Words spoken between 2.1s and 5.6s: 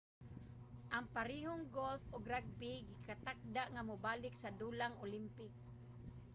ug rugby gikatakda nga mobalik sa dulang olympic